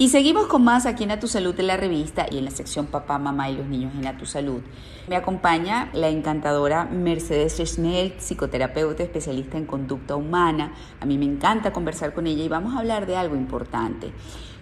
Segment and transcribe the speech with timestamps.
[0.00, 2.52] Y seguimos con más aquí en A Tu Salud de la revista y en la
[2.52, 4.62] sección Papá, Mamá y los niños en A Tu Salud.
[5.08, 10.72] Me acompaña la encantadora Mercedes Schnell, psicoterapeuta especialista en conducta humana.
[11.00, 14.12] A mí me encanta conversar con ella y vamos a hablar de algo importante,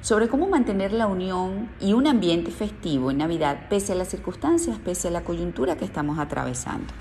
[0.00, 4.78] sobre cómo mantener la unión y un ambiente festivo en Navidad pese a las circunstancias,
[4.82, 6.94] pese a la coyuntura que estamos atravesando.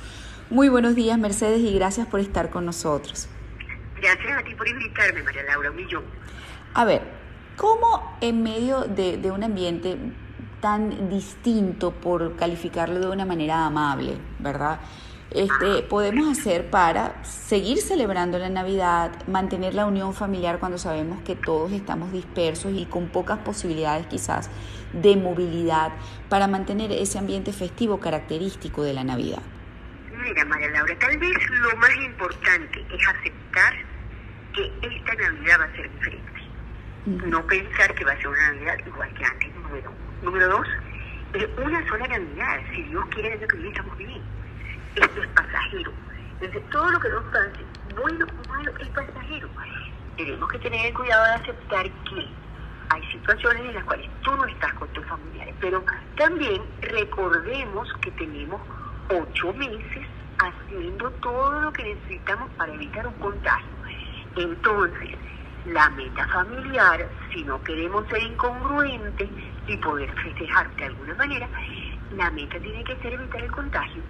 [0.49, 3.29] Muy buenos días Mercedes y gracias por estar con nosotros.
[3.95, 6.03] Gracias a ti por invitarme, María Laura, millón.
[6.73, 7.23] A ver,
[7.57, 9.97] ¿Cómo en medio de, un ambiente
[10.59, 14.79] tan distinto, por calificarlo de una manera amable, ¿verdad?
[15.31, 21.35] Este, podemos hacer para seguir celebrando la Navidad, mantener la unión familiar cuando sabemos que
[21.35, 24.49] todos estamos dispersos y con pocas posibilidades quizás
[24.93, 25.91] de movilidad
[26.29, 29.41] para mantener ese ambiente festivo característico de la Navidad?
[30.23, 33.75] Mira, María Laura, tal vez lo más importante es aceptar
[34.53, 36.34] que esta Navidad va a ser diferente
[37.05, 40.67] no pensar que va a ser una Navidad igual que antes, número Número dos,
[41.33, 42.59] es una sola Navidad.
[42.71, 44.21] Si Dios quiere, el año que viene estamos bien.
[44.95, 45.91] Esto es pasajero.
[46.39, 49.47] Entonces, todo lo que nos pase, bueno o malo, es pasajero.
[50.17, 52.27] Tenemos que tener el cuidado de aceptar que
[52.89, 55.83] hay situaciones en las cuales tú no estás con tus familiares, pero
[56.17, 58.61] también recordemos que tenemos
[59.09, 60.07] ocho meses
[60.39, 63.67] haciendo todo lo que necesitamos para evitar un contagio.
[64.35, 65.15] Entonces,
[65.65, 69.29] la meta familiar, si no queremos ser incongruentes
[69.67, 71.47] y poder festejar de alguna manera,
[72.15, 74.01] la meta tiene que ser evitar el contagio,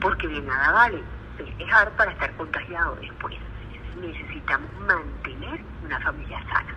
[0.00, 1.02] porque de nada vale
[1.36, 3.34] festejar para estar contagiado después.
[4.00, 6.74] Necesitamos mantener una familia sana.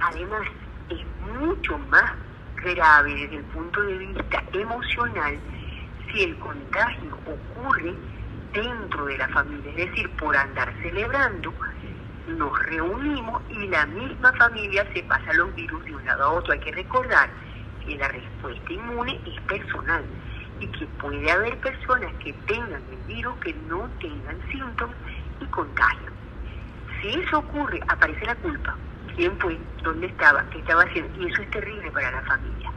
[0.00, 0.42] Además,
[0.90, 2.12] es mucho más
[2.56, 5.38] grave desde el punto de vista emocional
[6.10, 7.94] si el contagio ocurre
[8.52, 11.52] dentro de la familia, es decir, por andar celebrando
[12.28, 16.52] nos reunimos y la misma familia se pasa los virus de un lado a otro.
[16.52, 17.30] Hay que recordar
[17.84, 20.04] que la respuesta inmune es personal
[20.60, 24.96] y que puede haber personas que tengan el virus que no tengan síntomas
[25.40, 26.12] y contagian.
[27.00, 28.76] Si eso ocurre, aparece la culpa.
[29.16, 29.58] ¿Quién fue?
[29.82, 30.44] ¿Dónde estaba?
[30.50, 31.22] ¿Qué estaba haciendo?
[31.22, 32.70] Y eso es terrible para la familia.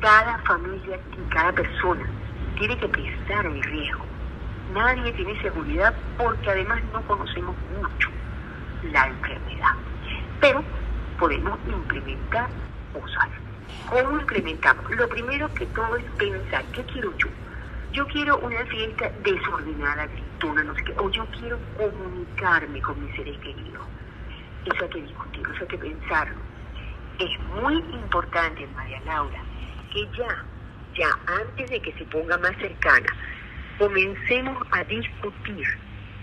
[0.00, 2.06] Cada familia y cada persona
[2.58, 4.04] tiene que pensar el riesgo.
[4.74, 8.19] Nadie tiene seguridad porque además no conocemos mucho
[8.84, 9.74] la enfermedad.
[10.40, 10.64] Pero
[11.18, 12.48] podemos implementar
[12.92, 13.28] cosas.
[13.88, 14.90] ¿Cómo implementamos?
[14.90, 17.28] Lo primero que todo es pensar, ¿qué quiero yo?
[17.92, 23.14] Yo quiero una fiesta desordenada, gritona, no sé qué, o yo quiero comunicarme con mis
[23.16, 23.84] seres queridos.
[24.64, 26.36] Eso hay que discutirlo, eso hay que pensarlo.
[27.18, 29.40] Es muy importante, María Laura,
[29.92, 30.44] que ya,
[30.96, 33.08] ya antes de que se ponga más cercana,
[33.78, 35.66] comencemos a discutir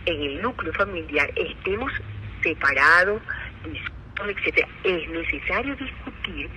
[0.06, 1.92] en el núcleo familiar, estemos
[2.48, 3.20] separado,
[4.28, 4.68] etcétera.
[4.84, 6.50] Es necesario discutir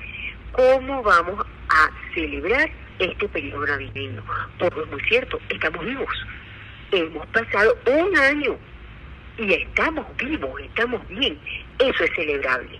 [0.52, 4.22] cómo vamos a celebrar este periodo navideño.
[4.58, 6.26] Porque es muy cierto, estamos vivos.
[6.92, 8.56] Hemos pasado un año
[9.38, 11.38] y estamos vivos, estamos bien.
[11.78, 12.78] Eso es celebrable.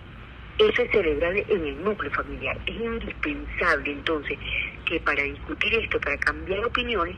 [0.57, 2.57] Eso es celebrable en el núcleo familiar.
[2.65, 4.37] Es indispensable entonces
[4.85, 7.15] que para discutir esto, para cambiar opiniones,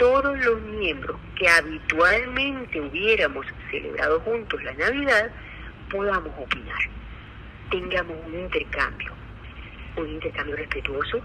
[0.00, 5.30] todos los miembros que habitualmente hubiéramos celebrado juntos la Navidad
[5.90, 6.88] podamos opinar,
[7.70, 9.12] tengamos un intercambio,
[9.98, 11.20] un intercambio respetuoso,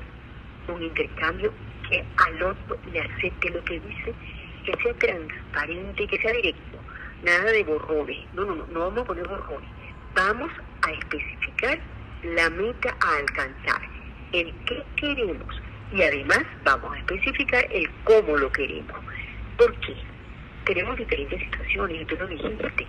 [0.68, 1.53] un intercambio
[1.88, 4.13] que al otro le acepte lo que dice,
[4.66, 6.78] que sea transparente, que sea directo,
[7.24, 9.69] nada de borrones, no, no, no, no vamos a poner borrones,
[10.13, 11.80] vamos a especificar
[12.24, 13.81] la meta a alcanzar,
[14.34, 18.97] el qué queremos, y además vamos a especificar el cómo lo queremos.
[19.57, 19.96] ¿Por qué?
[20.66, 22.88] Tenemos diferentes situaciones, tú lo dijiste.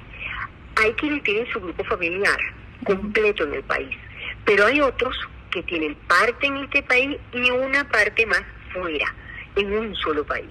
[0.76, 2.38] Hay quienes tienen su grupo familiar
[2.84, 3.96] completo en el país,
[4.44, 5.16] pero hay otros
[5.50, 8.42] que tienen parte en este país y una parte más
[8.72, 9.14] fuera,
[9.56, 10.48] en un solo país.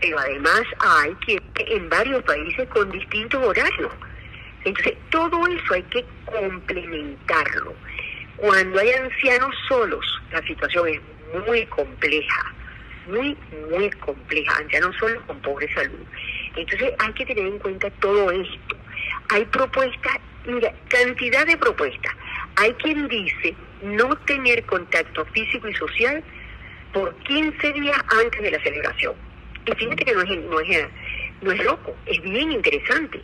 [0.00, 3.92] Pero además hay que en varios países con distintos horarios.
[4.64, 7.74] Entonces, todo eso hay que complementarlo.
[8.36, 11.00] Cuando hay ancianos solos, la situación es
[11.46, 12.54] muy compleja,
[13.06, 13.36] muy,
[13.70, 16.06] muy compleja, no solo con pobre salud.
[16.56, 18.76] Entonces hay que tener en cuenta todo esto.
[19.30, 22.14] Hay propuestas, mira, cantidad de propuestas.
[22.56, 26.22] Hay quien dice no tener contacto físico y social
[26.92, 29.14] por 15 días antes de la celebración.
[29.66, 30.88] Y fíjate que no es, no es,
[31.40, 33.20] no es loco, es bien interesante.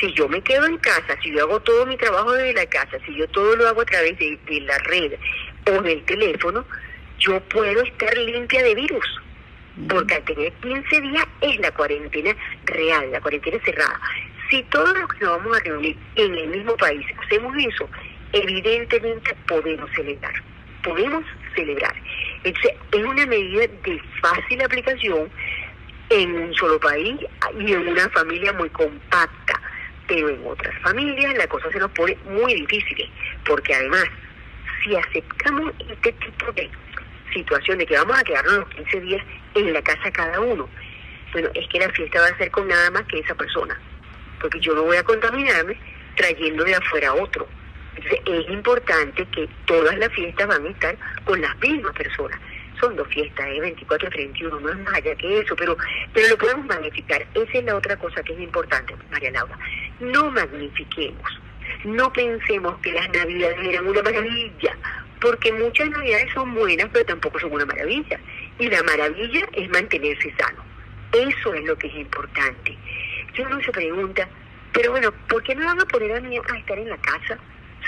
[0.00, 2.98] Si yo me quedo en casa, si yo hago todo mi trabajo desde la casa,
[3.06, 5.14] si yo todo lo hago a través de, de la red
[5.66, 6.66] o del teléfono,
[7.18, 9.20] yo puedo estar limpia de virus.
[9.88, 12.34] Porque al tener 15 días es la cuarentena
[12.64, 14.00] real, la cuarentena cerrada.
[14.50, 17.88] Si todos los que nos vamos a reunir en el mismo país hacemos eso,
[18.32, 20.32] evidentemente podemos celebrar,
[20.82, 21.24] podemos
[21.54, 21.94] celebrar.
[22.44, 25.30] Entonces, es una medida de fácil aplicación
[26.10, 27.16] en un solo país
[27.58, 29.60] y en una familia muy compacta,
[30.06, 33.10] pero en otras familias la cosa se nos pone muy difícil,
[33.44, 34.04] porque además,
[34.82, 36.70] si aceptamos este tipo de
[37.32, 39.24] situación de que vamos a quedarnos los 15 días
[39.54, 40.68] en la casa cada uno,
[41.32, 43.78] bueno, es que la fiesta va a ser con nada más que esa persona,
[44.40, 45.78] porque yo no voy a contaminarme
[46.16, 47.46] trayendo de afuera a otro.
[47.96, 52.38] Entonces es importante que todas las fiestas van a estar con las mismas personas.
[52.80, 53.60] Son dos fiestas, ¿eh?
[53.60, 55.76] 24 y 31, no es más allá que eso, pero,
[56.12, 57.26] pero lo podemos magnificar.
[57.34, 59.58] Esa es la otra cosa que es importante, María Laura.
[60.00, 61.40] No magnifiquemos,
[61.84, 64.76] no pensemos que las navidades eran una maravilla,
[65.20, 68.20] porque muchas navidades son buenas, pero tampoco son una maravilla.
[68.58, 70.64] Y la maravilla es mantenerse sano.
[71.12, 72.76] Eso es lo que es importante.
[73.34, 74.28] Si uno se pregunta,
[74.72, 77.38] pero bueno, ¿por qué no van a poner a mí a estar en la casa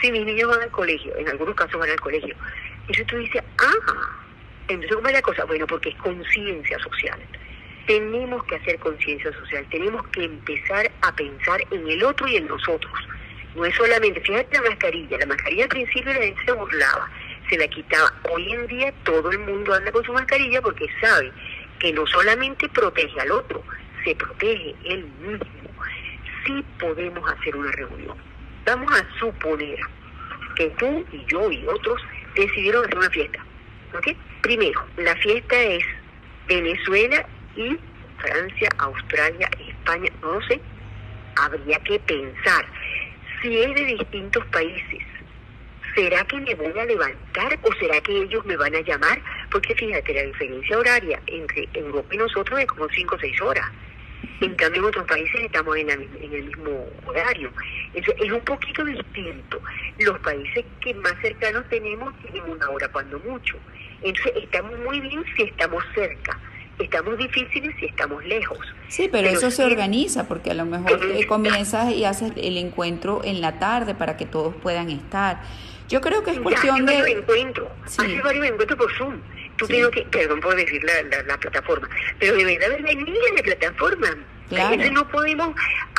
[0.00, 1.14] si mis niños van al colegio?
[1.16, 2.34] En algunos casos van al colegio.
[2.88, 4.18] Y eso tú dices, ah,
[4.68, 5.44] entonces ¿cómo es la cosa?
[5.44, 7.20] Bueno, porque es conciencia social.
[7.86, 12.46] Tenemos que hacer conciencia social, tenemos que empezar a pensar en el otro y en
[12.46, 12.92] nosotros.
[13.58, 17.10] No es solamente, fíjate la mascarilla, la mascarilla al principio la gente se burlaba,
[17.50, 18.14] se la quitaba.
[18.30, 21.32] Hoy en día todo el mundo anda con su mascarilla porque sabe
[21.80, 23.64] que no solamente protege al otro,
[24.04, 25.44] se protege él mismo.
[26.46, 28.16] Sí podemos hacer una reunión.
[28.64, 29.80] Vamos a suponer
[30.54, 32.00] que tú y yo y otros
[32.36, 33.44] decidieron hacer una fiesta.
[33.92, 34.16] ¿Ok?
[34.42, 35.84] Primero, la fiesta es
[36.46, 37.26] Venezuela
[37.56, 37.76] y
[38.18, 40.60] Francia, Australia, España, no lo sé.
[41.34, 42.64] Habría que pensar
[43.40, 45.02] si es de distintos países
[45.98, 49.20] ¿será que me voy a levantar o será que ellos me van a llamar?
[49.50, 53.66] Porque fíjate, la diferencia horaria entre Europa y nosotros es como 5 o 6 horas.
[54.40, 57.50] En cambio, en otros países estamos en, en el mismo horario.
[57.94, 59.60] Entonces, es un poquito distinto.
[59.98, 63.56] Los países que más cercanos tenemos tienen una hora cuando mucho.
[64.02, 66.38] Entonces, estamos muy bien si estamos cerca
[66.78, 68.58] estamos difíciles si estamos lejos.
[68.88, 73.40] Sí, pero, eso se organiza porque a lo mejor comienzas y haces el encuentro en
[73.40, 75.42] la tarde para que todos puedan estar.
[75.88, 76.98] Yo creo que es cuestión de...
[76.98, 79.20] encuentro, hace varios encuentros por Zoom.
[79.56, 81.88] Tú tienes que, perdón por decir la, la, plataforma,
[82.20, 84.08] pero de verdad es en la plataforma.
[84.48, 84.74] Claro.
[84.74, 85.54] Entonces no podemos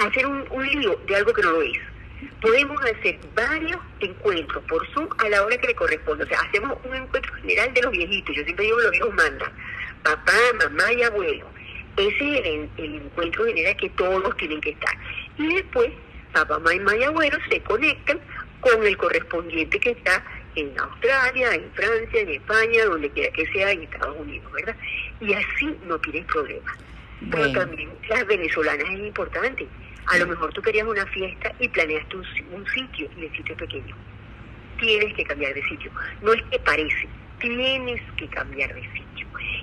[0.07, 1.79] hacer un, un lío de algo que no lo es.
[2.41, 6.23] Podemos hacer varios encuentros por Zoom a la hora que le corresponde.
[6.23, 8.35] O sea, hacemos un encuentro general de los viejitos.
[8.35, 9.51] Yo siempre digo que los viejos mandan.
[10.03, 11.47] Papá, mamá y abuelo.
[11.97, 14.95] Ese es el, el encuentro general que todos tienen que estar.
[15.37, 15.91] Y después,
[16.33, 18.19] papá, mamá y abuelo se conectan
[18.61, 20.23] con el correspondiente que está
[20.55, 24.75] en Australia, en Francia, en España, donde quiera que sea, en Estados Unidos, ¿verdad?
[25.21, 26.77] Y así no tienes problema.
[27.31, 29.67] Pero también las venezolanas es importante.
[30.07, 33.53] A lo mejor tú querías una fiesta y planeaste un, un sitio y el sitio
[33.53, 33.95] es pequeño.
[34.79, 35.91] Tienes que cambiar de sitio.
[36.21, 37.07] No es que parece,
[37.39, 39.03] tienes que cambiar de sitio.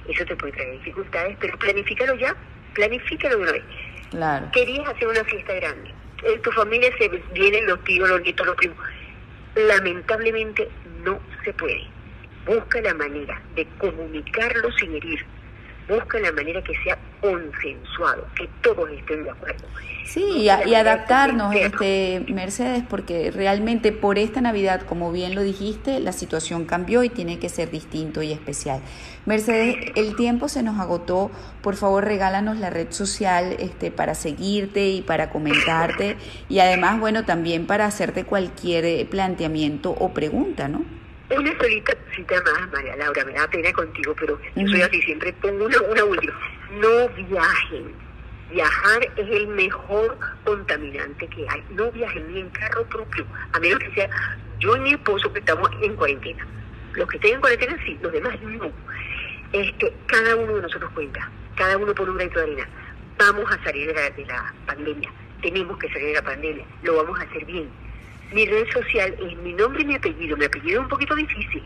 [0.09, 2.35] Eso te puede traer dificultades, pero planifícalo ya,
[2.75, 3.65] planifícalo de una vez.
[4.11, 4.49] Claro.
[4.53, 8.57] Querías hacer una fiesta grande en tu familia se vienen los tíos, los nietos, los
[8.57, 8.79] primos.
[9.55, 10.69] Lamentablemente
[11.05, 11.85] no se puede.
[12.47, 15.25] Busca la manera de comunicarlo sin herir.
[15.89, 19.65] Busca la manera que sea consensuado, que todos estén de acuerdo.
[20.07, 26.13] Sí, y, adaptarnos, este, Mercedes, porque realmente por esta Navidad, como bien lo dijiste, la
[26.13, 28.81] situación cambió y tiene que ser distinto y especial.
[29.27, 31.33] Mercedes, el tiempo se nos agotó.
[31.61, 36.17] Por favor, regálanos la red social este, para seguirte y para comentarte
[36.49, 40.85] y además, bueno, también para hacerte cualquier eh, planteamiento o pregunta, ¿no?
[41.31, 45.33] Una solita cita más, María Laura, me da pena contigo, pero yo soy así, siempre
[45.35, 46.35] pongo una, una última.
[46.81, 48.07] No viajen
[48.51, 51.63] Viajar es el mejor contaminante que hay.
[51.71, 54.09] No viajen ni en carro propio, a menos que sea
[54.61, 56.47] yo y mi esposo que estamos en cuarentena.
[56.95, 58.71] Los que estén en cuarentena sí, los demás no.
[59.53, 62.69] Este, cada uno de nosotros cuenta, cada uno por un granito de arena.
[63.19, 65.11] Vamos a salir de la, de la pandemia,
[65.43, 67.69] tenemos que salir de la pandemia, lo vamos a hacer bien.
[68.33, 71.63] Mi red social es mi nombre y mi apellido, mi apellido es un poquito difícil,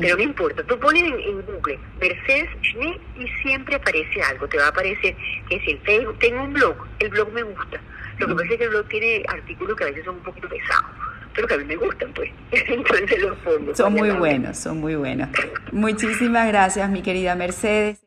[0.00, 4.66] pero no importa, tú pones en, Google Mercedes Schneid y siempre aparece algo, te va
[4.66, 5.16] a aparecer
[5.48, 7.80] que es el Facebook, tengo un blog, el blog me gusta.
[8.18, 10.48] Lo que pasa es que el blog tiene artículos que a veces son un poquito
[10.48, 10.90] pesados,
[11.34, 12.30] pero que a mí me gustan, pues.
[12.50, 13.74] Entonces los pongo.
[13.74, 15.28] Son muy buenos, son muy buenos.
[15.72, 18.05] Muchísimas gracias, mi querida Mercedes.